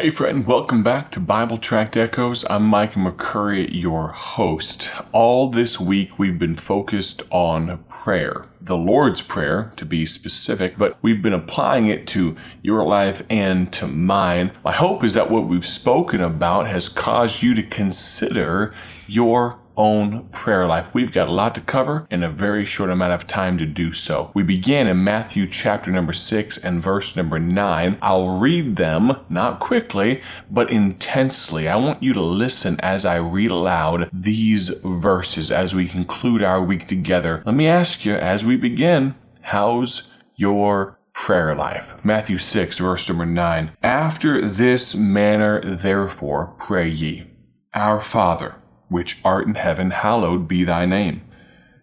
Hey, 0.00 0.10
friend, 0.10 0.46
welcome 0.46 0.84
back 0.84 1.10
to 1.10 1.18
Bible 1.18 1.58
Tract 1.58 1.96
Echoes. 1.96 2.44
I'm 2.48 2.62
Mike 2.62 2.92
McCurry, 2.92 3.68
your 3.68 4.12
host. 4.12 4.90
All 5.10 5.50
this 5.50 5.80
week, 5.80 6.20
we've 6.20 6.38
been 6.38 6.54
focused 6.54 7.22
on 7.32 7.84
prayer, 7.88 8.46
the 8.60 8.76
Lord's 8.76 9.22
Prayer 9.22 9.72
to 9.76 9.84
be 9.84 10.06
specific, 10.06 10.78
but 10.78 10.96
we've 11.02 11.20
been 11.20 11.32
applying 11.32 11.88
it 11.88 12.06
to 12.08 12.36
your 12.62 12.84
life 12.84 13.24
and 13.28 13.72
to 13.72 13.88
mine. 13.88 14.52
My 14.62 14.72
hope 14.72 15.02
is 15.02 15.14
that 15.14 15.32
what 15.32 15.48
we've 15.48 15.66
spoken 15.66 16.20
about 16.20 16.68
has 16.68 16.88
caused 16.88 17.42
you 17.42 17.56
to 17.56 17.62
consider 17.64 18.72
your 19.08 19.58
own 19.78 20.28
prayer 20.28 20.66
life. 20.66 20.92
We've 20.92 21.12
got 21.12 21.28
a 21.28 21.32
lot 21.32 21.54
to 21.54 21.60
cover 21.62 22.06
in 22.10 22.22
a 22.22 22.30
very 22.30 22.66
short 22.66 22.90
amount 22.90 23.14
of 23.14 23.26
time 23.26 23.56
to 23.58 23.64
do 23.64 23.94
so. 23.94 24.30
We 24.34 24.42
began 24.42 24.86
in 24.86 25.02
Matthew 25.02 25.46
chapter 25.46 25.90
number 25.90 26.12
6 26.12 26.58
and 26.58 26.82
verse 26.82 27.16
number 27.16 27.38
9. 27.38 27.98
I'll 28.02 28.36
read 28.38 28.76
them, 28.76 29.12
not 29.30 29.60
quickly, 29.60 30.20
but 30.50 30.70
intensely. 30.70 31.68
I 31.68 31.76
want 31.76 32.02
you 32.02 32.12
to 32.12 32.20
listen 32.20 32.76
as 32.80 33.06
I 33.06 33.16
read 33.16 33.50
aloud 33.50 34.10
these 34.12 34.80
verses 34.80 35.50
as 35.50 35.74
we 35.74 35.86
conclude 35.86 36.42
our 36.42 36.62
week 36.62 36.86
together. 36.86 37.42
Let 37.46 37.54
me 37.54 37.68
ask 37.68 38.04
you 38.04 38.14
as 38.14 38.44
we 38.44 38.56
begin, 38.56 39.14
how's 39.40 40.12
your 40.34 40.98
prayer 41.12 41.54
life. 41.54 41.94
Matthew 42.04 42.38
6, 42.38 42.78
verse 42.78 43.08
number 43.08 43.26
9. 43.26 43.72
After 43.82 44.40
this 44.46 44.94
manner, 44.94 45.60
therefore, 45.76 46.54
pray 46.58 46.88
ye, 46.88 47.26
Our 47.74 48.00
Father, 48.00 48.56
which 48.88 49.18
art 49.24 49.46
in 49.46 49.54
heaven, 49.54 49.90
hallowed 49.90 50.48
be 50.48 50.64
thy 50.64 50.86
name. 50.86 51.22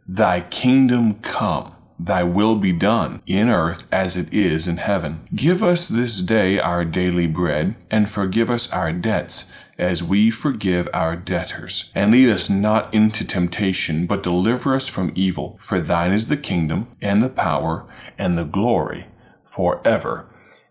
Thy 0.07 0.41
kingdom 0.41 1.15
come, 1.15 1.73
thy 1.99 2.23
will 2.23 2.55
be 2.55 2.71
done, 2.71 3.21
in 3.25 3.49
earth 3.49 3.87
as 3.91 4.15
it 4.15 4.33
is 4.33 4.67
in 4.67 4.77
heaven. 4.77 5.27
Give 5.33 5.63
us 5.63 5.87
this 5.87 6.19
day 6.19 6.59
our 6.59 6.85
daily 6.85 7.27
bread, 7.27 7.75
and 7.89 8.09
forgive 8.09 8.49
us 8.49 8.71
our 8.71 8.91
debts, 8.93 9.51
as 9.77 10.03
we 10.03 10.31
forgive 10.31 10.87
our 10.93 11.15
debtors. 11.15 11.91
And 11.95 12.11
lead 12.11 12.29
us 12.29 12.49
not 12.49 12.93
into 12.93 13.25
temptation, 13.25 14.05
but 14.05 14.23
deliver 14.23 14.75
us 14.75 14.87
from 14.87 15.11
evil. 15.15 15.57
For 15.61 15.79
thine 15.79 16.11
is 16.11 16.27
the 16.27 16.37
kingdom, 16.37 16.87
and 17.01 17.23
the 17.23 17.29
power, 17.29 17.85
and 18.17 18.37
the 18.37 18.45
glory, 18.45 19.07
forever. 19.49 20.27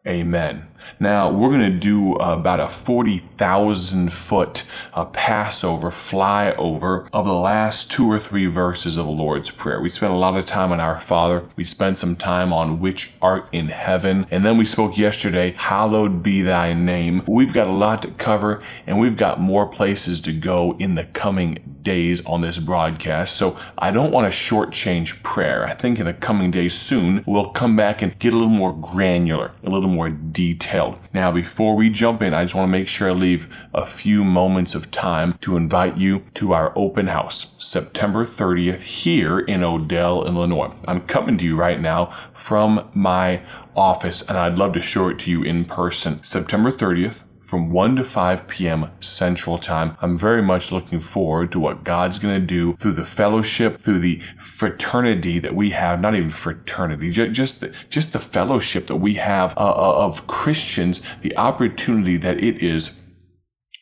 Amen. 0.06 0.68
Now, 1.00 1.30
we're 1.30 1.48
going 1.48 1.72
to 1.72 1.78
do 1.78 2.14
about 2.16 2.60
a 2.60 2.68
40,000 2.68 4.12
foot 4.12 4.64
uh, 4.92 5.06
Passover 5.06 5.88
flyover 5.88 7.08
of 7.12 7.24
the 7.24 7.32
last 7.32 7.90
two 7.90 8.10
or 8.10 8.18
three 8.18 8.46
verses 8.46 8.96
of 8.96 9.06
the 9.06 9.12
Lord's 9.12 9.50
Prayer. 9.50 9.80
We 9.80 9.90
spent 9.90 10.12
a 10.12 10.16
lot 10.16 10.36
of 10.36 10.44
time 10.44 10.72
on 10.72 10.80
Our 10.80 11.00
Father. 11.00 11.48
We 11.56 11.64
spent 11.64 11.98
some 11.98 12.16
time 12.16 12.52
on 12.52 12.80
which 12.80 13.12
art 13.20 13.48
in 13.52 13.68
heaven. 13.68 14.26
And 14.30 14.44
then 14.44 14.58
we 14.58 14.64
spoke 14.64 14.98
yesterday, 14.98 15.54
Hallowed 15.56 16.22
be 16.22 16.42
thy 16.42 16.74
name. 16.74 17.22
We've 17.26 17.54
got 17.54 17.68
a 17.68 17.72
lot 17.72 18.02
to 18.02 18.10
cover 18.12 18.62
and 18.86 18.98
we've 19.00 19.16
got 19.16 19.40
more 19.40 19.66
places 19.66 20.20
to 20.22 20.32
go 20.32 20.76
in 20.78 20.94
the 20.94 21.04
coming 21.04 21.78
days 21.82 22.24
on 22.24 22.40
this 22.40 22.58
broadcast. 22.58 23.36
So 23.36 23.58
I 23.78 23.90
don't 23.90 24.10
want 24.10 24.30
to 24.30 24.36
shortchange 24.36 25.22
prayer. 25.22 25.64
I 25.66 25.74
think 25.74 25.98
in 25.98 26.06
the 26.06 26.14
coming 26.14 26.50
days 26.50 26.74
soon, 26.74 27.22
we'll 27.26 27.50
come 27.50 27.76
back 27.76 28.02
and 28.02 28.18
get 28.18 28.32
a 28.32 28.36
little 28.36 28.48
more 28.48 28.74
granular, 28.74 29.52
a 29.62 29.70
little 29.70 29.88
more 29.88 30.08
detailed 30.08 30.73
now, 31.12 31.30
before 31.30 31.76
we 31.76 31.90
jump 31.90 32.20
in, 32.22 32.34
I 32.34 32.44
just 32.44 32.54
want 32.54 32.68
to 32.68 32.72
make 32.72 32.88
sure 32.88 33.08
I 33.08 33.12
leave 33.12 33.48
a 33.72 33.86
few 33.86 34.24
moments 34.24 34.74
of 34.74 34.90
time 34.90 35.38
to 35.40 35.56
invite 35.56 35.96
you 35.96 36.24
to 36.34 36.52
our 36.52 36.72
open 36.76 37.06
house, 37.06 37.54
September 37.58 38.24
30th, 38.24 38.80
here 38.80 39.38
in 39.38 39.62
Odell, 39.62 40.26
Illinois. 40.26 40.72
I'm 40.86 41.02
coming 41.02 41.38
to 41.38 41.44
you 41.44 41.56
right 41.56 41.80
now 41.80 42.14
from 42.34 42.90
my 42.94 43.42
office, 43.76 44.28
and 44.28 44.36
I'd 44.36 44.58
love 44.58 44.72
to 44.74 44.82
show 44.82 45.08
it 45.08 45.18
to 45.20 45.30
you 45.30 45.42
in 45.42 45.64
person. 45.64 46.22
September 46.22 46.72
30th, 46.72 47.22
from 47.54 47.70
1 47.70 47.94
to 47.94 48.04
5 48.04 48.48
p.m. 48.48 48.90
Central 48.98 49.58
Time. 49.58 49.96
I'm 50.00 50.18
very 50.18 50.42
much 50.42 50.72
looking 50.72 50.98
forward 50.98 51.52
to 51.52 51.60
what 51.60 51.84
God's 51.84 52.18
going 52.18 52.34
to 52.34 52.44
do 52.44 52.74
through 52.78 52.94
the 52.94 53.04
fellowship, 53.04 53.78
through 53.78 54.00
the 54.00 54.20
fraternity 54.40 55.38
that 55.38 55.54
we 55.54 55.70
have, 55.70 56.00
not 56.00 56.16
even 56.16 56.30
fraternity, 56.30 57.12
just 57.12 57.60
the, 57.60 57.72
just 57.88 58.12
the 58.12 58.18
fellowship 58.18 58.88
that 58.88 58.96
we 58.96 59.14
have 59.14 59.56
uh, 59.56 59.70
uh, 59.70 60.04
of 60.04 60.26
Christians, 60.26 61.06
the 61.22 61.36
opportunity 61.36 62.16
that 62.16 62.42
it 62.42 62.60
is 62.60 63.03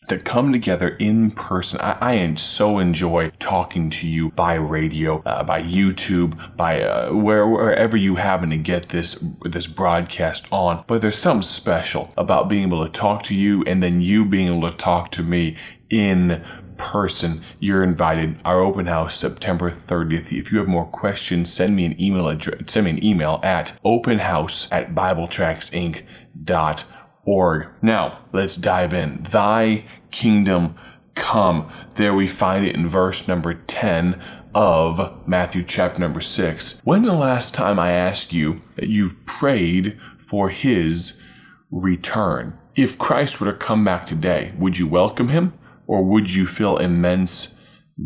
to 0.08 0.18
come 0.18 0.52
together 0.52 0.90
in 0.98 1.30
person. 1.30 1.80
I, 1.80 1.96
I 2.00 2.34
so 2.34 2.78
enjoy 2.78 3.30
talking 3.38 3.90
to 3.90 4.06
you 4.06 4.30
by 4.30 4.54
radio, 4.54 5.22
uh, 5.24 5.44
by 5.44 5.62
YouTube, 5.62 6.56
by 6.56 6.82
uh, 6.82 7.12
where, 7.12 7.46
wherever 7.46 7.96
you 7.96 8.16
happen 8.16 8.50
to 8.50 8.56
get 8.56 8.90
this 8.90 9.24
this 9.42 9.66
broadcast 9.66 10.52
on. 10.52 10.84
But 10.86 11.02
there's 11.02 11.18
something 11.18 11.42
special 11.42 12.12
about 12.16 12.48
being 12.48 12.64
able 12.64 12.84
to 12.84 12.92
talk 12.92 13.22
to 13.24 13.34
you 13.34 13.62
and 13.64 13.82
then 13.82 14.00
you 14.00 14.24
being 14.24 14.48
able 14.48 14.70
to 14.70 14.76
talk 14.76 15.10
to 15.12 15.22
me 15.22 15.56
in 15.90 16.44
person, 16.78 17.42
you're 17.60 17.84
invited. 17.84 18.40
Our 18.44 18.60
open 18.60 18.86
house 18.86 19.16
September 19.16 19.70
30th. 19.70 20.32
If 20.32 20.50
you 20.50 20.58
have 20.58 20.68
more 20.68 20.86
questions, 20.86 21.52
send 21.52 21.76
me 21.76 21.84
an 21.84 22.00
email 22.00 22.28
address, 22.28 22.62
send 22.66 22.86
me 22.86 22.92
an 22.92 23.04
email 23.04 23.40
at 23.42 23.78
openhouse 23.84 24.72
at 24.72 24.94
BibleTractsInc.com 24.94 27.01
org. 27.24 27.68
Now, 27.80 28.18
let's 28.32 28.56
dive 28.56 28.92
in. 28.92 29.26
Thy 29.30 29.84
kingdom 30.10 30.76
come. 31.14 31.70
There 31.94 32.14
we 32.14 32.28
find 32.28 32.66
it 32.66 32.74
in 32.74 32.88
verse 32.88 33.28
number 33.28 33.54
10 33.54 34.22
of 34.54 35.26
Matthew 35.26 35.64
chapter 35.64 35.98
number 35.98 36.20
6. 36.20 36.80
When's 36.84 37.06
the 37.06 37.14
last 37.14 37.54
time 37.54 37.78
I 37.78 37.92
asked 37.92 38.32
you 38.32 38.62
that 38.76 38.88
you've 38.88 39.24
prayed 39.26 39.98
for 40.26 40.50
his 40.50 41.22
return? 41.70 42.58
If 42.76 42.98
Christ 42.98 43.40
were 43.40 43.52
to 43.52 43.58
come 43.58 43.84
back 43.84 44.06
today, 44.06 44.52
would 44.58 44.78
you 44.78 44.86
welcome 44.86 45.28
him 45.28 45.54
or 45.86 46.02
would 46.02 46.32
you 46.32 46.46
feel 46.46 46.78
immense 46.78 47.58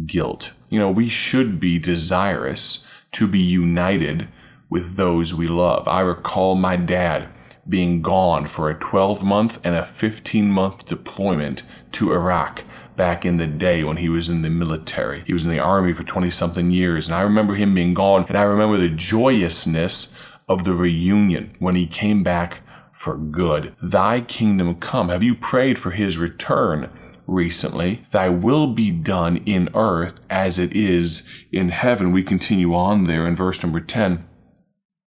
guilt? 0.07 0.53
You 0.69 0.79
know, 0.79 0.91
we 0.91 1.09
should 1.09 1.61
be 1.61 1.79
desirous 1.79 2.87
to 3.13 3.27
be 3.27 3.39
united 3.39 4.29
with 4.69 4.97
those 4.97 5.35
we 5.35 5.47
love. 5.47 5.87
I 5.87 6.01
recall 6.01 6.57
my 6.57 6.77
dad 6.77 7.29
being 7.69 8.03
gone 8.03 8.47
for 8.47 8.71
a 8.71 8.79
12 8.79 9.25
month 9.25 9.59
and 9.65 9.75
a 9.75 9.87
15 9.87 10.51
month 10.51 10.87
deployment 10.87 11.63
to 11.93 12.13
Iraq 12.13 12.65
back 12.97 13.25
in 13.25 13.37
the 13.37 13.47
day 13.47 13.85
when 13.85 13.99
he 13.99 14.09
was 14.09 14.29
in 14.29 14.43
the 14.43 14.51
military. 14.51 15.23
He 15.27 15.33
was 15.33 15.45
in 15.45 15.51
the 15.51 15.59
army 15.59 15.93
for 15.93 16.03
20 16.03 16.31
something 16.31 16.71
years. 16.71 17.07
And 17.07 17.15
I 17.15 17.23
remember 17.23 17.55
him 17.55 17.75
being 17.75 17.95
gone 17.95 18.25
and 18.29 18.39
I 18.39 18.43
remember 18.43 18.79
the 18.79 18.95
joyousness 18.95 20.19
of 20.49 20.65
the 20.65 20.75
reunion 20.75 21.55
when 21.59 21.75
he 21.75 21.87
came 21.87 22.23
back 22.23 22.63
for 22.93 23.17
good. 23.17 23.75
Thy 23.83 24.21
kingdom 24.21 24.77
come. 24.77 25.11
Have 25.11 25.23
you 25.23 25.35
prayed 25.35 25.79
for 25.79 25.91
his 25.91 26.17
return? 26.17 26.91
recently. 27.27 28.07
Thy 28.11 28.29
will 28.29 28.69
be 28.69 28.91
done 28.91 29.39
in 29.39 29.69
earth 29.75 30.21
as 30.31 30.59
it 30.59 30.73
is 30.75 31.29
in 31.53 31.71
heaven. 31.71 32.13
We 32.13 32.23
continue 32.23 32.75
on 32.75 33.05
there 33.05 33.27
in 33.27 33.37
verse 33.37 33.63
number 33.63 33.81
10. 33.81 34.26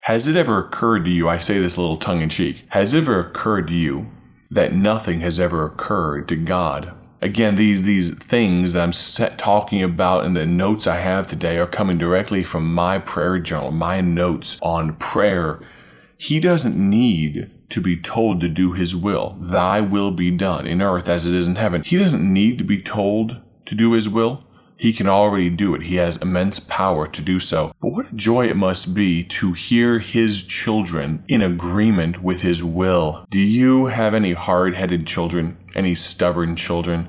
Has 0.05 0.27
it 0.27 0.35
ever 0.35 0.59
occurred 0.59 1.05
to 1.05 1.09
you, 1.09 1.27
I 1.27 1.39
say 1.39 1.57
this 1.57 1.77
a 1.77 1.81
little 1.81 1.97
tongue 1.97 2.21
in 2.21 2.29
cheek, 2.29 2.63
has 2.69 2.93
it 2.93 2.99
ever 2.99 3.19
occurred 3.19 3.67
to 3.69 3.73
you 3.73 4.11
that 4.51 4.71
nothing 4.71 5.21
has 5.21 5.39
ever 5.39 5.65
occurred 5.65 6.27
to 6.27 6.35
God? 6.35 6.93
Again, 7.23 7.55
these, 7.55 7.85
these 7.85 8.13
things 8.13 8.73
that 8.73 8.83
I'm 8.83 8.91
talking 9.35 9.81
about 9.81 10.25
in 10.25 10.35
the 10.35 10.45
notes 10.45 10.85
I 10.85 10.97
have 10.97 11.25
today 11.25 11.57
are 11.57 11.65
coming 11.65 11.97
directly 11.97 12.43
from 12.43 12.71
my 12.71 12.99
prayer 12.99 13.39
journal, 13.39 13.71
my 13.71 13.99
notes 13.99 14.59
on 14.61 14.95
prayer. 14.97 15.59
He 16.19 16.39
doesn't 16.39 16.77
need 16.77 17.49
to 17.69 17.81
be 17.81 17.99
told 17.99 18.41
to 18.41 18.47
do 18.47 18.73
his 18.73 18.95
will. 18.95 19.35
Thy 19.41 19.81
will 19.81 20.11
be 20.11 20.29
done 20.29 20.67
in 20.67 20.83
earth 20.83 21.09
as 21.09 21.25
it 21.25 21.33
is 21.33 21.47
in 21.47 21.55
heaven. 21.55 21.81
He 21.81 21.97
doesn't 21.97 22.31
need 22.31 22.59
to 22.59 22.63
be 22.63 22.79
told 22.79 23.41
to 23.65 23.73
do 23.73 23.93
his 23.93 24.07
will. 24.07 24.43
He 24.77 24.93
can 24.93 25.07
already 25.07 25.49
do 25.49 25.73
it. 25.73 25.83
He 25.83 25.95
has 25.95 26.17
immense 26.17 26.59
power 26.59 27.07
to 27.07 27.21
do 27.21 27.39
so. 27.39 27.71
But 27.81 27.89
what 27.89 28.11
a 28.11 28.15
joy 28.15 28.47
it 28.47 28.57
must 28.57 28.93
be 28.93 29.23
to 29.23 29.53
hear 29.53 29.99
his 29.99 30.43
children 30.43 31.23
in 31.27 31.41
agreement 31.41 32.21
with 32.21 32.41
his 32.41 32.63
will. 32.63 33.25
Do 33.29 33.39
you 33.39 33.87
have 33.87 34.13
any 34.13 34.33
hard 34.33 34.75
headed 34.75 35.07
children? 35.07 35.57
Any 35.75 35.95
stubborn 35.95 36.55
children? 36.55 37.07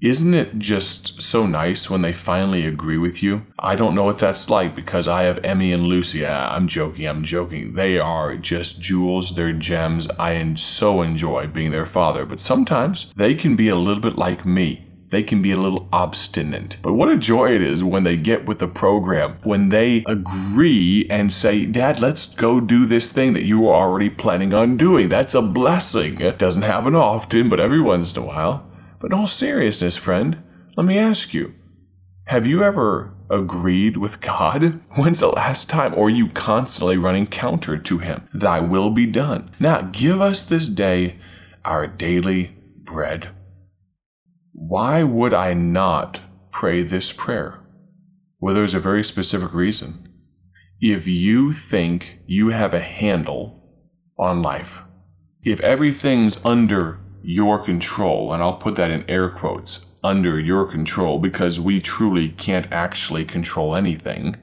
Isn't 0.00 0.34
it 0.34 0.58
just 0.58 1.22
so 1.22 1.46
nice 1.46 1.88
when 1.88 2.02
they 2.02 2.12
finally 2.12 2.66
agree 2.66 2.98
with 2.98 3.22
you? 3.22 3.46
I 3.56 3.76
don't 3.76 3.94
know 3.94 4.02
what 4.02 4.18
that's 4.18 4.50
like 4.50 4.74
because 4.74 5.06
I 5.06 5.22
have 5.22 5.38
Emmy 5.44 5.72
and 5.72 5.84
Lucy. 5.84 6.26
Ah, 6.26 6.56
I'm 6.56 6.66
joking, 6.66 7.06
I'm 7.06 7.22
joking. 7.22 7.74
They 7.74 8.00
are 8.00 8.36
just 8.36 8.80
jewels, 8.82 9.36
they're 9.36 9.52
gems. 9.52 10.10
I 10.18 10.54
so 10.54 11.02
enjoy 11.02 11.46
being 11.46 11.70
their 11.70 11.86
father, 11.86 12.26
but 12.26 12.40
sometimes 12.40 13.12
they 13.14 13.36
can 13.36 13.54
be 13.54 13.68
a 13.68 13.76
little 13.76 14.02
bit 14.02 14.18
like 14.18 14.44
me 14.44 14.88
they 15.12 15.22
can 15.22 15.42
be 15.42 15.52
a 15.52 15.58
little 15.58 15.88
obstinate. 15.92 16.78
But 16.82 16.94
what 16.94 17.10
a 17.10 17.18
joy 17.18 17.54
it 17.54 17.62
is 17.62 17.84
when 17.84 18.02
they 18.02 18.16
get 18.16 18.46
with 18.46 18.58
the 18.58 18.66
program, 18.66 19.36
when 19.44 19.68
they 19.68 20.02
agree 20.06 21.06
and 21.10 21.30
say, 21.30 21.66
Dad, 21.66 22.00
let's 22.00 22.34
go 22.34 22.60
do 22.60 22.86
this 22.86 23.12
thing 23.12 23.34
that 23.34 23.44
you 23.44 23.60
were 23.60 23.74
already 23.74 24.08
planning 24.08 24.54
on 24.54 24.78
doing. 24.78 25.10
That's 25.10 25.34
a 25.34 25.42
blessing. 25.42 26.18
It 26.20 26.38
doesn't 26.38 26.62
happen 26.62 26.96
often, 26.96 27.50
but 27.50 27.60
every 27.60 27.80
once 27.80 28.16
in 28.16 28.22
a 28.22 28.26
while. 28.26 28.66
But 29.00 29.12
in 29.12 29.18
all 29.18 29.26
seriousness, 29.26 29.98
friend, 29.98 30.42
let 30.78 30.86
me 30.86 30.98
ask 30.98 31.34
you 31.34 31.54
have 32.26 32.46
you 32.46 32.62
ever 32.62 33.12
agreed 33.28 33.98
with 33.98 34.22
God? 34.22 34.80
When's 34.96 35.20
the 35.20 35.28
last 35.28 35.68
time? 35.68 35.92
Or 35.92 36.06
are 36.06 36.10
you 36.10 36.28
constantly 36.28 36.96
running 36.96 37.26
counter 37.26 37.76
to 37.76 37.98
Him? 37.98 38.28
Thy 38.32 38.60
will 38.60 38.88
be 38.88 39.04
done. 39.04 39.50
Now 39.60 39.82
give 39.82 40.22
us 40.22 40.44
this 40.44 40.68
day 40.68 41.18
our 41.66 41.86
daily 41.86 42.56
bread. 42.78 43.30
Why 44.68 45.02
would 45.02 45.34
I 45.34 45.54
not 45.54 46.20
pray 46.52 46.84
this 46.84 47.12
prayer? 47.12 47.58
Well, 48.40 48.54
there's 48.54 48.74
a 48.74 48.78
very 48.78 49.02
specific 49.02 49.52
reason. 49.52 50.08
If 50.80 51.06
you 51.06 51.52
think 51.52 52.20
you 52.26 52.50
have 52.50 52.72
a 52.72 52.80
handle 52.80 53.60
on 54.16 54.40
life, 54.40 54.82
if 55.42 55.60
everything's 55.60 56.42
under 56.44 57.00
your 57.24 57.62
control, 57.62 58.32
and 58.32 58.40
I'll 58.40 58.56
put 58.56 58.76
that 58.76 58.92
in 58.92 59.08
air 59.10 59.28
quotes, 59.30 59.96
under 60.04 60.38
your 60.38 60.70
control, 60.70 61.18
because 61.18 61.58
we 61.58 61.80
truly 61.80 62.28
can't 62.28 62.70
actually 62.70 63.24
control 63.24 63.74
anything. 63.74 64.36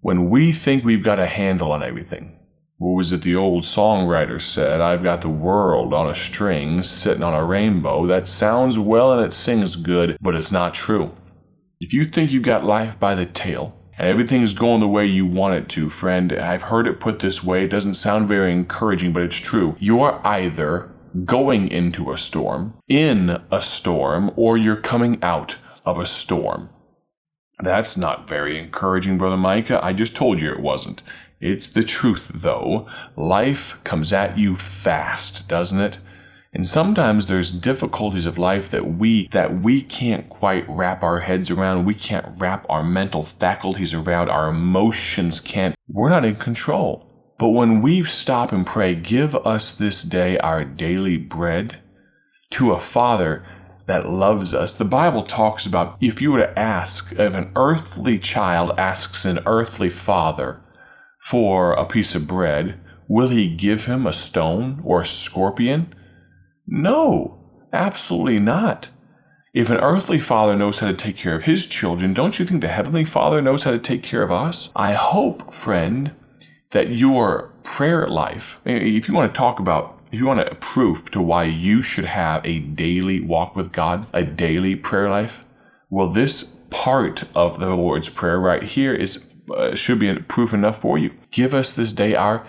When 0.00 0.30
we 0.30 0.52
think 0.52 0.84
we've 0.84 1.04
got 1.04 1.18
a 1.18 1.26
handle 1.26 1.72
on 1.72 1.82
everything, 1.82 2.38
what 2.78 2.90
was 2.90 3.10
it 3.10 3.22
the 3.22 3.34
old 3.34 3.62
songwriter 3.62 4.40
said? 4.40 4.82
I've 4.82 5.02
got 5.02 5.22
the 5.22 5.30
world 5.30 5.94
on 5.94 6.10
a 6.10 6.14
string 6.14 6.82
sitting 6.82 7.22
on 7.22 7.32
a 7.32 7.44
rainbow. 7.44 8.06
That 8.06 8.28
sounds 8.28 8.78
well 8.78 9.12
and 9.12 9.24
it 9.24 9.32
sings 9.32 9.76
good, 9.76 10.18
but 10.20 10.34
it's 10.34 10.52
not 10.52 10.74
true. 10.74 11.14
If 11.80 11.94
you 11.94 12.04
think 12.04 12.30
you've 12.30 12.42
got 12.42 12.64
life 12.64 12.98
by 13.00 13.14
the 13.14 13.26
tail, 13.26 13.74
and 13.98 14.08
everything 14.08 14.42
is 14.42 14.52
going 14.52 14.80
the 14.80 14.88
way 14.88 15.06
you 15.06 15.24
want 15.24 15.54
it 15.54 15.70
to, 15.70 15.88
friend, 15.88 16.32
I've 16.32 16.64
heard 16.64 16.86
it 16.86 17.00
put 17.00 17.20
this 17.20 17.42
way. 17.42 17.64
It 17.64 17.70
doesn't 17.70 17.94
sound 17.94 18.28
very 18.28 18.52
encouraging, 18.52 19.14
but 19.14 19.22
it's 19.22 19.36
true. 19.36 19.74
You're 19.78 20.20
either 20.26 20.90
going 21.24 21.68
into 21.68 22.12
a 22.12 22.18
storm, 22.18 22.74
in 22.88 23.42
a 23.50 23.62
storm, 23.62 24.32
or 24.36 24.58
you're 24.58 24.76
coming 24.76 25.18
out 25.22 25.56
of 25.86 25.98
a 25.98 26.04
storm. 26.04 26.68
That's 27.58 27.96
not 27.96 28.28
very 28.28 28.58
encouraging, 28.58 29.16
Brother 29.16 29.38
Micah. 29.38 29.82
I 29.82 29.94
just 29.94 30.14
told 30.14 30.42
you 30.42 30.52
it 30.52 30.60
wasn't. 30.60 31.02
It's 31.40 31.66
the 31.66 31.82
truth, 31.82 32.30
though. 32.34 32.88
Life 33.16 33.78
comes 33.84 34.12
at 34.12 34.38
you 34.38 34.56
fast, 34.56 35.48
doesn't 35.48 35.80
it? 35.80 35.98
And 36.52 36.66
sometimes 36.66 37.26
there's 37.26 37.50
difficulties 37.50 38.24
of 38.24 38.38
life 38.38 38.70
that 38.70 38.86
we 38.96 39.28
that 39.28 39.60
we 39.60 39.82
can't 39.82 40.26
quite 40.30 40.64
wrap 40.66 41.02
our 41.02 41.20
heads 41.20 41.50
around. 41.50 41.84
We 41.84 41.94
can't 41.94 42.26
wrap 42.38 42.64
our 42.70 42.82
mental 42.82 43.24
faculties 43.24 43.92
around. 43.92 44.30
Our 44.30 44.48
emotions 44.48 45.38
can't. 45.38 45.74
We're 45.86 46.08
not 46.08 46.24
in 46.24 46.36
control. 46.36 47.06
But 47.38 47.50
when 47.50 47.82
we 47.82 48.04
stop 48.04 48.52
and 48.52 48.66
pray, 48.66 48.94
give 48.94 49.34
us 49.34 49.76
this 49.76 50.02
day 50.02 50.38
our 50.38 50.64
daily 50.64 51.18
bread 51.18 51.82
to 52.52 52.72
a 52.72 52.80
father 52.80 53.44
that 53.84 54.08
loves 54.08 54.54
us. 54.54 54.74
The 54.78 54.86
Bible 54.86 55.24
talks 55.24 55.66
about 55.66 55.98
if 56.00 56.22
you 56.22 56.32
were 56.32 56.38
to 56.38 56.58
ask, 56.58 57.12
if 57.12 57.34
an 57.34 57.52
earthly 57.54 58.18
child 58.18 58.72
asks 58.78 59.26
an 59.26 59.40
earthly 59.44 59.90
father 59.90 60.62
for 61.30 61.72
a 61.72 61.84
piece 61.84 62.14
of 62.14 62.28
bread, 62.28 62.78
will 63.08 63.28
he 63.30 63.48
give 63.48 63.86
him 63.86 64.06
a 64.06 64.12
stone 64.12 64.80
or 64.84 65.00
a 65.00 65.06
scorpion? 65.06 65.92
No, 66.68 67.66
absolutely 67.72 68.38
not. 68.38 68.90
If 69.52 69.68
an 69.68 69.78
earthly 69.78 70.20
father 70.20 70.54
knows 70.54 70.78
how 70.78 70.86
to 70.86 70.94
take 70.94 71.16
care 71.16 71.34
of 71.34 71.42
his 71.42 71.66
children, 71.66 72.12
don't 72.12 72.38
you 72.38 72.44
think 72.44 72.60
the 72.60 72.68
heavenly 72.68 73.04
father 73.04 73.42
knows 73.42 73.64
how 73.64 73.72
to 73.72 73.78
take 73.80 74.04
care 74.04 74.22
of 74.22 74.30
us? 74.30 74.70
I 74.76 74.92
hope, 74.92 75.52
friend, 75.52 76.12
that 76.70 76.90
your 76.90 77.52
prayer 77.64 78.06
life, 78.06 78.60
if 78.64 79.08
you 79.08 79.14
want 79.14 79.34
to 79.34 79.36
talk 79.36 79.58
about, 79.58 79.98
if 80.12 80.20
you 80.20 80.26
want 80.26 80.40
a 80.40 80.54
proof 80.54 81.10
to 81.10 81.20
why 81.20 81.42
you 81.42 81.82
should 81.82 82.04
have 82.04 82.46
a 82.46 82.60
daily 82.60 83.20
walk 83.20 83.56
with 83.56 83.72
God, 83.72 84.06
a 84.12 84.22
daily 84.22 84.76
prayer 84.76 85.10
life, 85.10 85.42
well, 85.90 86.08
this 86.08 86.56
part 86.70 87.24
of 87.34 87.58
the 87.58 87.74
Lord's 87.74 88.08
Prayer 88.08 88.38
right 88.38 88.62
here 88.62 88.94
is 88.94 89.26
uh, 89.54 89.74
should 89.74 89.98
be 89.98 90.12
proof 90.14 90.52
enough 90.52 90.80
for 90.80 90.98
you. 90.98 91.12
Give 91.30 91.54
us 91.54 91.74
this 91.74 91.92
day 91.92 92.14
our 92.14 92.44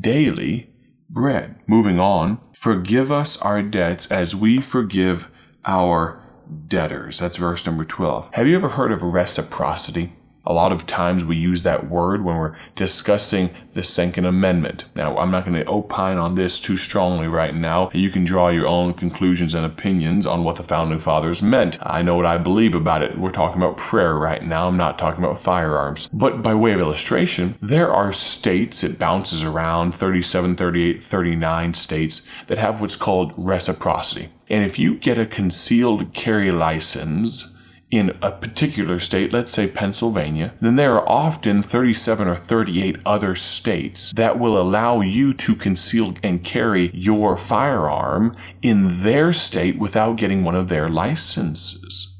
daily 0.00 0.70
bread. 1.10 1.56
Moving 1.66 1.98
on, 1.98 2.40
forgive 2.54 3.10
us 3.10 3.40
our 3.42 3.62
debts 3.62 4.10
as 4.10 4.36
we 4.36 4.60
forgive 4.60 5.28
our 5.64 6.22
debtors. 6.66 7.18
That's 7.18 7.36
verse 7.36 7.66
number 7.66 7.84
12. 7.84 8.30
Have 8.34 8.46
you 8.46 8.56
ever 8.56 8.70
heard 8.70 8.92
of 8.92 9.02
reciprocity? 9.02 10.12
A 10.48 10.54
lot 10.54 10.72
of 10.72 10.86
times 10.86 11.26
we 11.26 11.36
use 11.36 11.62
that 11.64 11.90
word 11.90 12.24
when 12.24 12.36
we're 12.36 12.56
discussing 12.74 13.50
the 13.74 13.84
Second 13.84 14.24
Amendment. 14.24 14.86
Now, 14.96 15.18
I'm 15.18 15.30
not 15.30 15.44
going 15.44 15.62
to 15.62 15.70
opine 15.70 16.16
on 16.16 16.36
this 16.36 16.58
too 16.58 16.78
strongly 16.78 17.28
right 17.28 17.54
now. 17.54 17.90
You 17.92 18.10
can 18.10 18.24
draw 18.24 18.48
your 18.48 18.66
own 18.66 18.94
conclusions 18.94 19.52
and 19.52 19.66
opinions 19.66 20.24
on 20.24 20.44
what 20.44 20.56
the 20.56 20.62
Founding 20.62 21.00
Fathers 21.00 21.42
meant. 21.42 21.76
I 21.82 22.00
know 22.00 22.16
what 22.16 22.24
I 22.24 22.38
believe 22.38 22.74
about 22.74 23.02
it. 23.02 23.18
We're 23.18 23.30
talking 23.30 23.60
about 23.60 23.76
prayer 23.76 24.14
right 24.14 24.42
now. 24.42 24.68
I'm 24.68 24.78
not 24.78 24.98
talking 24.98 25.22
about 25.22 25.38
firearms. 25.38 26.08
But 26.14 26.40
by 26.40 26.54
way 26.54 26.72
of 26.72 26.80
illustration, 26.80 27.58
there 27.60 27.92
are 27.92 28.14
states, 28.14 28.82
it 28.82 28.98
bounces 28.98 29.44
around 29.44 29.94
37, 29.94 30.56
38, 30.56 31.04
39 31.04 31.74
states 31.74 32.26
that 32.46 32.56
have 32.56 32.80
what's 32.80 32.96
called 32.96 33.34
reciprocity. 33.36 34.30
And 34.48 34.64
if 34.64 34.78
you 34.78 34.96
get 34.96 35.18
a 35.18 35.26
concealed 35.26 36.14
carry 36.14 36.50
license, 36.50 37.54
in 37.90 38.16
a 38.20 38.30
particular 38.30 39.00
state, 39.00 39.32
let's 39.32 39.52
say 39.52 39.66
Pennsylvania, 39.66 40.52
then 40.60 40.76
there 40.76 40.94
are 40.94 41.08
often 41.08 41.62
37 41.62 42.28
or 42.28 42.34
38 42.34 42.96
other 43.06 43.34
states 43.34 44.12
that 44.12 44.38
will 44.38 44.60
allow 44.60 45.00
you 45.00 45.32
to 45.32 45.54
conceal 45.54 46.14
and 46.22 46.44
carry 46.44 46.90
your 46.92 47.36
firearm 47.36 48.36
in 48.60 49.02
their 49.02 49.32
state 49.32 49.78
without 49.78 50.16
getting 50.16 50.44
one 50.44 50.54
of 50.54 50.68
their 50.68 50.88
licenses. 50.88 52.16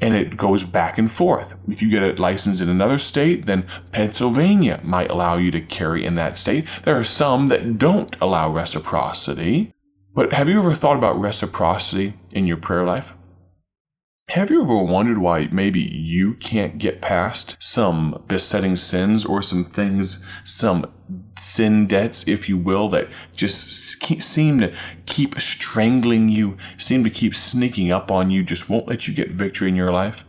And 0.00 0.16
it 0.16 0.36
goes 0.36 0.64
back 0.64 0.98
and 0.98 1.12
forth. 1.12 1.54
If 1.68 1.82
you 1.82 1.90
get 1.90 2.02
a 2.02 2.20
license 2.20 2.60
in 2.60 2.68
another 2.68 2.98
state, 2.98 3.46
then 3.46 3.66
Pennsylvania 3.92 4.80
might 4.82 5.10
allow 5.10 5.36
you 5.36 5.50
to 5.52 5.60
carry 5.60 6.04
in 6.04 6.16
that 6.16 6.38
state. 6.38 6.66
There 6.84 6.98
are 6.98 7.04
some 7.04 7.48
that 7.48 7.78
don't 7.78 8.16
allow 8.20 8.50
reciprocity. 8.50 9.72
But 10.14 10.32
have 10.32 10.48
you 10.48 10.58
ever 10.58 10.74
thought 10.74 10.96
about 10.96 11.20
reciprocity 11.20 12.14
in 12.32 12.46
your 12.46 12.56
prayer 12.56 12.84
life? 12.84 13.14
Have 14.32 14.50
you 14.50 14.62
ever 14.62 14.78
wondered 14.78 15.18
why 15.18 15.50
maybe 15.52 15.82
you 15.82 16.32
can't 16.32 16.78
get 16.78 17.02
past 17.02 17.54
some 17.60 18.24
besetting 18.28 18.76
sins 18.76 19.26
or 19.26 19.42
some 19.42 19.62
things, 19.62 20.26
some 20.42 20.90
sin 21.36 21.86
debts, 21.86 22.26
if 22.26 22.48
you 22.48 22.56
will, 22.56 22.88
that 22.88 23.08
just 23.36 23.70
seem 24.22 24.60
to 24.60 24.74
keep 25.04 25.38
strangling 25.38 26.30
you, 26.30 26.56
seem 26.78 27.04
to 27.04 27.10
keep 27.10 27.34
sneaking 27.34 27.92
up 27.92 28.10
on 28.10 28.30
you, 28.30 28.42
just 28.42 28.70
won't 28.70 28.88
let 28.88 29.06
you 29.06 29.12
get 29.12 29.30
victory 29.30 29.68
in 29.68 29.76
your 29.76 29.92
life? 29.92 30.24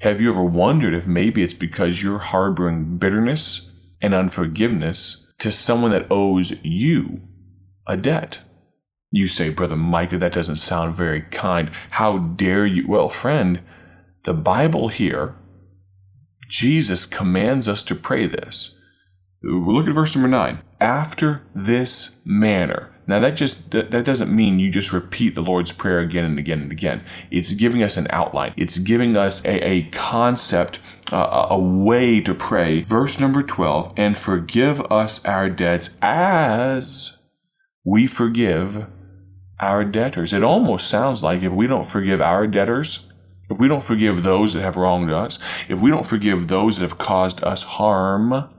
Have 0.00 0.20
you 0.20 0.32
ever 0.32 0.42
wondered 0.42 0.92
if 0.92 1.06
maybe 1.06 1.44
it's 1.44 1.54
because 1.54 2.02
you're 2.02 2.18
harboring 2.18 2.98
bitterness 2.98 3.72
and 4.02 4.14
unforgiveness 4.14 5.32
to 5.38 5.52
someone 5.52 5.92
that 5.92 6.10
owes 6.10 6.60
you 6.64 7.20
a 7.86 7.96
debt? 7.96 8.40
You 9.10 9.28
say, 9.28 9.50
Brother 9.50 9.76
Micah, 9.76 10.18
that 10.18 10.34
doesn't 10.34 10.56
sound 10.56 10.94
very 10.94 11.22
kind. 11.22 11.70
How 11.90 12.18
dare 12.18 12.66
you? 12.66 12.86
Well, 12.86 13.08
friend, 13.08 13.60
the 14.24 14.34
Bible 14.34 14.88
here, 14.88 15.34
Jesus 16.48 17.06
commands 17.06 17.68
us 17.68 17.82
to 17.84 17.94
pray 17.94 18.26
this. 18.26 18.78
Look 19.42 19.86
at 19.86 19.94
verse 19.94 20.14
number 20.14 20.28
9. 20.28 20.60
After 20.80 21.42
this 21.54 22.20
manner. 22.24 22.94
Now 23.06 23.20
that 23.20 23.36
just 23.36 23.70
that 23.70 24.04
doesn't 24.04 24.34
mean 24.34 24.58
you 24.58 24.70
just 24.70 24.92
repeat 24.92 25.34
the 25.34 25.40
Lord's 25.40 25.72
prayer 25.72 26.00
again 26.00 26.24
and 26.24 26.38
again 26.38 26.60
and 26.60 26.70
again. 26.70 27.02
It's 27.30 27.54
giving 27.54 27.82
us 27.82 27.96
an 27.96 28.06
outline. 28.10 28.52
It's 28.58 28.76
giving 28.76 29.16
us 29.16 29.42
a, 29.46 29.66
a 29.66 29.82
concept, 29.90 30.78
uh, 31.10 31.46
a 31.48 31.58
way 31.58 32.20
to 32.20 32.34
pray. 32.34 32.82
Verse 32.82 33.18
number 33.18 33.42
12, 33.42 33.94
and 33.96 34.18
forgive 34.18 34.82
us 34.92 35.24
our 35.24 35.48
debts 35.48 35.96
as 36.02 37.22
we 37.82 38.06
forgive 38.06 38.86
our 39.60 39.84
debtors. 39.84 40.32
It 40.32 40.42
almost 40.42 40.88
sounds 40.88 41.22
like 41.22 41.42
if 41.42 41.52
we 41.52 41.66
don't 41.66 41.88
forgive 41.88 42.20
our 42.20 42.46
debtors, 42.46 43.12
if 43.50 43.58
we 43.58 43.68
don't 43.68 43.84
forgive 43.84 44.22
those 44.22 44.54
that 44.54 44.62
have 44.62 44.76
wronged 44.76 45.10
us, 45.10 45.38
if 45.68 45.80
we 45.80 45.90
don't 45.90 46.06
forgive 46.06 46.48
those 46.48 46.76
that 46.76 46.82
have 46.82 46.98
caused 46.98 47.42
us 47.42 47.62
harm, 47.62 48.50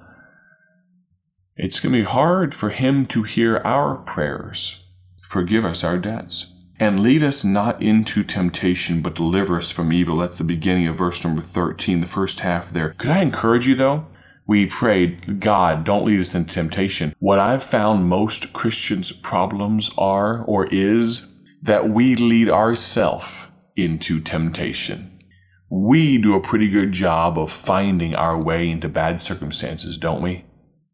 it's 1.56 1.80
going 1.80 1.94
to 1.94 2.00
be 2.00 2.06
hard 2.06 2.54
for 2.54 2.70
Him 2.70 3.06
to 3.08 3.24
hear 3.24 3.58
our 3.66 3.98
prayers. 3.98 4.86
Forgive 5.22 5.66
us 5.66 5.84
our 5.84 5.98
debts. 5.98 6.54
And 6.80 7.02
lead 7.02 7.22
us 7.22 7.44
not 7.44 7.82
into 7.82 8.24
temptation, 8.24 9.02
but 9.02 9.16
deliver 9.16 9.58
us 9.58 9.70
from 9.70 9.92
evil. 9.92 10.18
That's 10.18 10.38
the 10.38 10.46
beginning 10.46 10.88
of 10.88 10.98
verse 10.98 11.22
number 11.24 11.42
13, 11.42 12.00
the 12.00 12.08
first 12.08 12.40
half 12.40 12.72
there. 12.72 12.96
Could 12.98 13.12
I 13.12 13.22
encourage 13.22 13.68
you, 13.68 13.76
though? 13.76 14.08
We 14.50 14.66
prayed, 14.66 15.40
God, 15.40 15.84
don't 15.84 16.06
lead 16.06 16.20
us 16.20 16.34
into 16.34 16.52
temptation. 16.52 17.14
What 17.20 17.38
I've 17.38 17.62
found 17.62 18.10
most 18.10 18.52
Christians' 18.52 19.12
problems 19.12 19.92
are 19.96 20.44
or 20.46 20.66
is 20.74 21.32
that 21.62 21.92
we 21.92 22.16
lead 22.16 22.50
ourselves 22.50 23.46
into 23.76 24.20
temptation. 24.20 25.24
We 25.70 26.18
do 26.18 26.34
a 26.34 26.42
pretty 26.42 26.68
good 26.68 26.94
job 26.94 27.38
of 27.38 27.52
finding 27.52 28.16
our 28.16 28.42
way 28.42 28.68
into 28.68 28.90
bad 28.90 29.22
circumstances, 29.22 30.00
don't 30.00 30.24
we? 30.24 30.46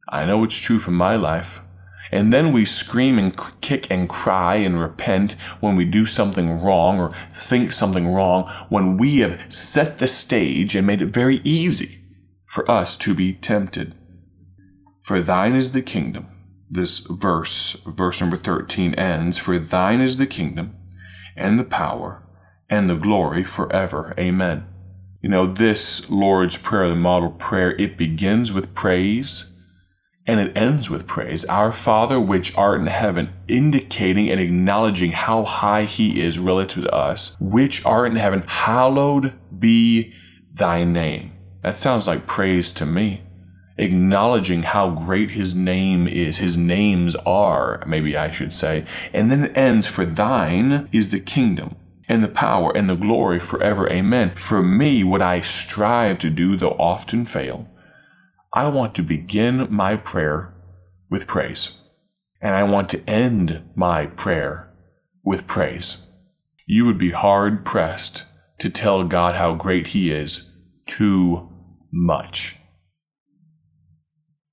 I 0.09 0.25
know 0.25 0.43
it's 0.43 0.57
true 0.57 0.77
from 0.77 0.95
my 0.95 1.15
life. 1.15 1.62
And 2.12 2.33
then 2.33 2.51
we 2.51 2.65
scream 2.65 3.17
and 3.17 3.39
kick 3.62 3.89
and 3.89 4.09
cry 4.09 4.55
and 4.55 4.81
repent 4.81 5.38
when 5.62 5.77
we 5.77 5.85
do 5.85 6.05
something 6.05 6.59
wrong 6.59 7.00
or 7.00 7.15
think 7.33 7.71
something 7.71 8.09
wrong 8.09 8.51
when 8.67 8.97
we 8.97 9.19
have 9.19 9.39
set 9.47 10.00
the 10.00 10.07
stage 10.07 10.75
and 10.75 10.85
made 10.85 11.01
it 11.01 11.13
very 11.13 11.38
easy 11.45 12.01
for 12.55 12.71
us 12.71 12.95
to 12.95 13.13
be 13.13 13.33
tempted. 13.33 13.93
For 15.01 15.21
thine 15.21 15.55
is 15.55 15.74
the 15.74 15.81
kingdom, 15.81 16.27
this 16.71 17.00
verse, 17.00 17.74
verse 17.85 18.21
number 18.21 18.38
13 18.38 18.93
ends, 18.93 19.38
For 19.38 19.59
thine 19.59 20.00
is 20.00 20.15
the 20.15 20.25
kingdom, 20.25 20.74
and 21.35 21.59
the 21.59 21.65
power, 21.65 22.24
and 22.69 22.89
the 22.89 22.95
glory 22.95 23.43
forever. 23.43 24.13
Amen. 24.17 24.65
You 25.21 25.27
know, 25.27 25.51
this 25.51 26.09
Lord's 26.09 26.57
Prayer, 26.57 26.88
the 26.88 26.95
model 26.95 27.31
prayer, 27.31 27.75
it 27.77 27.97
begins 27.97 28.53
with 28.53 28.74
praise 28.74 29.51
and 30.25 30.39
it 30.39 30.55
ends 30.57 30.89
with 30.89 31.05
praise. 31.05 31.43
Our 31.45 31.74
Father, 31.74 32.21
which 32.21 32.55
art 32.57 32.79
in 32.79 32.88
heaven, 32.88 33.33
indicating 33.50 34.31
and 34.31 34.39
acknowledging 34.39 35.12
how 35.12 35.43
high 35.43 35.83
He 35.83 36.21
is 36.21 36.39
relative 36.39 36.85
to 36.85 36.95
us, 36.95 37.35
which 37.39 37.85
art 37.85 38.12
in 38.12 38.17
heaven, 38.17 38.43
hallowed 38.47 39.33
be 39.59 40.13
thy 40.53 40.85
name. 40.85 41.35
That 41.65 41.79
sounds 41.79 42.05
like 42.05 42.27
praise 42.27 42.72
to 42.74 42.86
me. 42.86 43.24
Acknowledging 43.79 44.62
how 44.62 44.91
great 44.91 45.31
his 45.31 45.55
name 45.55 46.07
is, 46.07 46.38
his 46.38 46.55
names 46.55 47.15
are, 47.25 47.84
maybe 47.88 48.15
I 48.15 48.29
should 48.29 48.53
say. 48.53 48.86
And 49.12 49.31
then 49.31 49.45
it 49.45 49.57
ends, 49.57 49.88
For 49.88 50.05
thine 50.05 50.88
is 50.91 51.10
the 51.10 51.19
kingdom 51.19 51.75
and 52.07 52.24
the 52.24 52.27
power 52.27 52.72
and 52.77 52.88
the 52.88 52.95
glory 52.95 53.39
forever. 53.39 53.91
Amen. 53.91 54.36
For 54.36 54.62
me, 54.62 55.03
what 55.03 55.24
I 55.24 55.41
strive 55.41 56.19
to 56.19 56.29
do, 56.29 56.55
though 56.55 56.77
often 56.77 57.25
fail, 57.25 57.67
I 58.53 58.67
want 58.67 58.93
to 58.95 59.01
begin 59.01 59.65
my 59.72 59.95
prayer 59.95 60.53
with 61.10 61.25
praise. 61.25 61.81
And 62.41 62.53
I 62.53 62.62
want 62.62 62.89
to 62.89 63.10
end 63.10 63.63
my 63.74 64.05
prayer 64.05 64.72
with 65.24 65.48
praise. 65.48 66.12
You 66.67 66.86
would 66.86 67.00
be 67.00 67.10
hard 67.10 67.65
pressed 67.65 68.25
to 68.60 68.69
tell 68.69 69.03
God 69.03 69.34
how 69.34 69.55
great 69.55 69.88
He 69.88 70.12
is 70.12 70.51
too 70.86 71.50
much. 71.95 72.57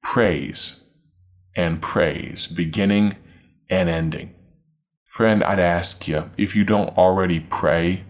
Praise 0.02 0.84
and 1.56 1.82
praise, 1.82 2.46
beginning 2.46 3.16
and 3.68 3.88
ending. 3.88 4.34
Friend, 5.08 5.42
I'd 5.42 5.58
ask 5.58 6.06
you 6.06 6.30
if 6.38 6.54
you 6.54 6.64
don't 6.64 6.96
already 6.96 7.40
pray 7.40 8.04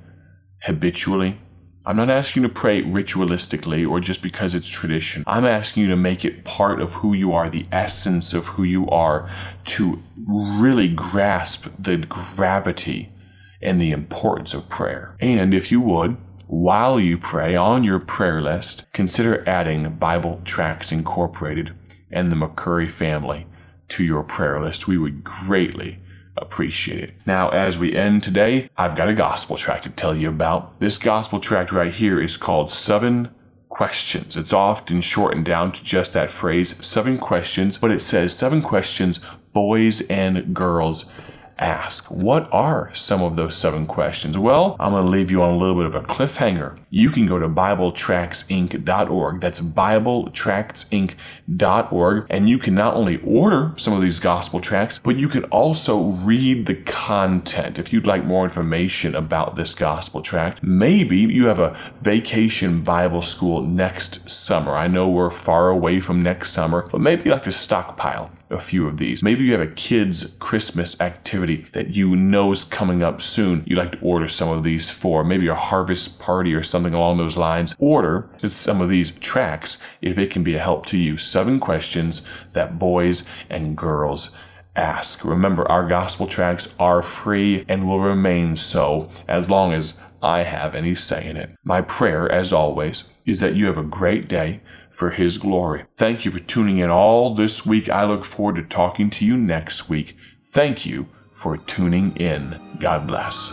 habitually, 0.62 1.38
I'm 1.84 1.96
not 1.96 2.10
asking 2.10 2.42
you 2.42 2.48
to 2.48 2.54
pray 2.54 2.82
ritualistically 2.82 3.88
or 3.88 3.98
just 3.98 4.22
because 4.22 4.54
it's 4.54 4.68
tradition. 4.68 5.24
I'm 5.26 5.44
asking 5.44 5.82
you 5.82 5.88
to 5.88 5.96
make 5.96 6.24
it 6.24 6.44
part 6.44 6.80
of 6.80 6.92
who 6.92 7.12
you 7.12 7.32
are, 7.32 7.50
the 7.50 7.66
essence 7.72 8.32
of 8.32 8.46
who 8.46 8.62
you 8.62 8.88
are, 8.88 9.28
to 9.64 10.00
really 10.26 10.88
grasp 10.88 11.66
the 11.76 11.96
gravity 11.96 13.12
and 13.60 13.80
the 13.80 13.90
importance 13.90 14.54
of 14.54 14.68
prayer. 14.68 15.16
And 15.20 15.52
if 15.52 15.72
you 15.72 15.80
would, 15.80 16.16
while 16.52 17.00
you 17.00 17.16
pray 17.16 17.56
on 17.56 17.82
your 17.82 17.98
prayer 17.98 18.42
list, 18.42 18.86
consider 18.92 19.42
adding 19.48 19.94
Bible 19.94 20.38
Tracts 20.44 20.92
Incorporated 20.92 21.72
and 22.10 22.30
the 22.30 22.36
McCurry 22.36 22.90
family 22.90 23.46
to 23.88 24.04
your 24.04 24.22
prayer 24.22 24.60
list. 24.60 24.86
We 24.86 24.98
would 24.98 25.24
greatly 25.24 25.98
appreciate 26.36 27.04
it. 27.04 27.14
Now, 27.24 27.48
as 27.48 27.78
we 27.78 27.96
end 27.96 28.22
today, 28.22 28.68
I've 28.76 28.98
got 28.98 29.08
a 29.08 29.14
gospel 29.14 29.56
tract 29.56 29.84
to 29.84 29.88
tell 29.88 30.14
you 30.14 30.28
about. 30.28 30.78
This 30.78 30.98
gospel 30.98 31.40
tract 31.40 31.72
right 31.72 31.90
here 31.94 32.20
is 32.20 32.36
called 32.36 32.70
Seven 32.70 33.30
Questions. 33.70 34.36
It's 34.36 34.52
often 34.52 35.00
shortened 35.00 35.46
down 35.46 35.72
to 35.72 35.82
just 35.82 36.12
that 36.12 36.30
phrase, 36.30 36.84
seven 36.84 37.16
questions, 37.16 37.78
but 37.78 37.90
it 37.90 38.02
says 38.02 38.36
seven 38.36 38.60
questions 38.60 39.24
boys 39.54 40.06
and 40.08 40.54
girls 40.54 41.18
ask. 41.64 42.10
What 42.10 42.52
are 42.52 42.92
some 42.94 43.22
of 43.22 43.36
those 43.36 43.56
seven 43.56 43.86
questions? 43.86 44.36
Well, 44.38 44.76
I'm 44.80 44.92
going 44.92 45.04
to 45.04 45.10
leave 45.10 45.30
you 45.30 45.42
on 45.42 45.50
a 45.50 45.56
little 45.56 45.76
bit 45.76 45.86
of 45.86 45.94
a 45.94 46.02
cliffhanger. 46.02 46.78
You 46.90 47.10
can 47.10 47.26
go 47.26 47.38
to 47.38 47.48
BibleTractsInc.org. 47.48 49.40
That's 49.40 49.60
BibleTractsInc.org. 49.60 52.26
And 52.30 52.48
you 52.48 52.58
can 52.58 52.74
not 52.74 52.94
only 52.94 53.20
order 53.22 53.72
some 53.76 53.94
of 53.94 54.02
these 54.02 54.18
gospel 54.20 54.60
tracts, 54.60 55.00
but 55.02 55.16
you 55.16 55.28
can 55.28 55.42
also 55.44 56.10
read 56.24 56.66
the 56.66 56.74
content. 56.74 57.78
If 57.78 57.92
you'd 57.92 58.06
like 58.06 58.24
more 58.24 58.44
information 58.44 59.14
about 59.14 59.56
this 59.56 59.74
gospel 59.74 60.22
tract, 60.22 60.62
maybe 60.62 61.18
you 61.18 61.46
have 61.46 61.58
a 61.58 61.76
vacation 62.02 62.82
Bible 62.82 63.22
school 63.22 63.62
next 63.62 64.28
summer. 64.28 64.72
I 64.72 64.88
know 64.88 65.08
we're 65.08 65.30
far 65.30 65.70
away 65.70 66.00
from 66.00 66.20
next 66.22 66.50
summer, 66.50 66.86
but 66.90 67.00
maybe 67.00 67.22
you'd 67.24 67.32
like 67.32 67.44
to 67.44 67.52
stockpile 67.52 68.30
a 68.52 68.60
few 68.60 68.86
of 68.86 68.98
these. 68.98 69.22
Maybe 69.22 69.44
you 69.44 69.52
have 69.52 69.60
a 69.60 69.66
kids' 69.66 70.36
Christmas 70.38 71.00
activity 71.00 71.66
that 71.72 71.94
you 71.94 72.14
know 72.14 72.52
is 72.52 72.64
coming 72.64 73.02
up 73.02 73.20
soon. 73.20 73.62
You'd 73.66 73.78
like 73.78 73.92
to 73.92 74.00
order 74.00 74.28
some 74.28 74.48
of 74.48 74.62
these 74.62 74.90
for 74.90 75.24
maybe 75.24 75.48
a 75.48 75.54
harvest 75.54 76.20
party 76.20 76.54
or 76.54 76.62
something 76.62 76.94
along 76.94 77.18
those 77.18 77.36
lines. 77.36 77.74
Order 77.78 78.28
some 78.38 78.80
of 78.80 78.88
these 78.88 79.18
tracts 79.18 79.84
if 80.00 80.18
it 80.18 80.30
can 80.30 80.42
be 80.42 80.54
a 80.54 80.60
help 80.60 80.86
to 80.86 80.98
you. 80.98 81.16
Seven 81.16 81.58
questions 81.58 82.28
that 82.52 82.78
boys 82.78 83.30
and 83.48 83.76
girls 83.76 84.36
ask. 84.76 85.24
Remember, 85.24 85.70
our 85.70 85.86
gospel 85.86 86.26
tracts 86.26 86.74
are 86.78 87.02
free 87.02 87.64
and 87.68 87.86
will 87.86 88.00
remain 88.00 88.56
so 88.56 89.10
as 89.28 89.50
long 89.50 89.72
as 89.72 90.00
I 90.22 90.44
have 90.44 90.74
any 90.74 90.94
say 90.94 91.26
in 91.26 91.36
it. 91.36 91.50
My 91.64 91.82
prayer, 91.82 92.30
as 92.30 92.52
always, 92.52 93.12
is 93.26 93.40
that 93.40 93.54
you 93.54 93.66
have 93.66 93.78
a 93.78 93.82
great 93.82 94.28
day 94.28 94.60
for 94.92 95.10
His 95.10 95.38
glory. 95.38 95.84
Thank 95.96 96.24
you 96.24 96.30
for 96.30 96.38
tuning 96.38 96.78
in 96.78 96.90
all 96.90 97.34
this 97.34 97.66
week. 97.66 97.88
I 97.88 98.04
look 98.04 98.24
forward 98.24 98.56
to 98.56 98.62
talking 98.62 99.10
to 99.10 99.24
you 99.24 99.36
next 99.36 99.88
week. 99.88 100.16
Thank 100.44 100.86
you 100.86 101.08
for 101.34 101.56
tuning 101.56 102.14
in. 102.16 102.60
God 102.78 103.06
bless. 103.06 103.52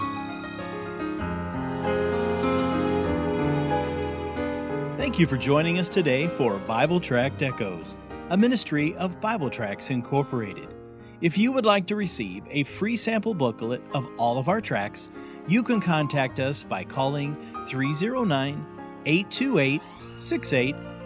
Thank 4.97 5.17
you 5.17 5.25
for 5.25 5.37
joining 5.37 5.79
us 5.79 5.87
today 5.87 6.27
for 6.27 6.59
Bible 6.59 6.99
Tract 6.99 7.41
Echoes, 7.41 7.97
a 8.29 8.37
ministry 8.37 8.95
of 8.95 9.19
Bible 9.19 9.49
Tracts 9.49 9.89
Incorporated. 9.89 10.67
If 11.21 11.37
you 11.37 11.51
would 11.51 11.65
like 11.65 11.87
to 11.87 11.95
receive 11.95 12.43
a 12.49 12.63
free 12.63 12.95
sample 12.95 13.33
booklet 13.33 13.81
of 13.93 14.09
all 14.17 14.37
of 14.37 14.47
our 14.47 14.61
tracts, 14.61 15.11
you 15.47 15.63
can 15.63 15.81
contact 15.81 16.39
us 16.39 16.63
by 16.63 16.83
calling 16.83 17.35
309 17.65 18.65
828 19.05 19.81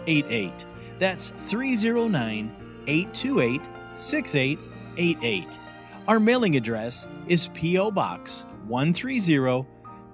88. 0.06 0.66
That's 0.98 1.30
309 1.30 2.50
828 2.86 3.62
6888. 3.94 5.58
Our 6.06 6.20
mailing 6.20 6.54
address 6.56 7.08
is 7.28 7.48
P.O. 7.54 7.90
Box 7.90 8.44
130, 8.66 9.66